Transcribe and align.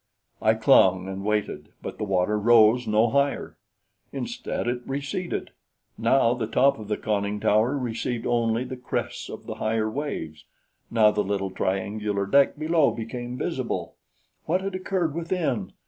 I 0.41 0.55
clung 0.55 1.07
and 1.07 1.23
waited, 1.23 1.73
but 1.83 1.99
the 1.99 2.03
water 2.05 2.39
rose 2.39 2.87
no 2.87 3.11
higher. 3.11 3.59
Instead 4.11 4.67
it 4.67 4.81
receded. 4.87 5.51
Now 5.95 6.33
the 6.33 6.47
top 6.47 6.79
of 6.79 6.87
the 6.87 6.97
conning 6.97 7.39
tower 7.39 7.77
received 7.77 8.25
only 8.25 8.63
the 8.63 8.77
crests 8.77 9.29
of 9.29 9.45
the 9.45 9.55
higher 9.61 9.87
waves; 9.91 10.45
now 10.89 11.11
the 11.11 11.23
little 11.23 11.51
triangular 11.51 12.25
deck 12.25 12.57
below 12.57 12.89
became 12.89 13.37
visible! 13.37 13.95
What 14.45 14.61
had 14.61 14.73
occurred 14.73 15.13
within? 15.13 15.71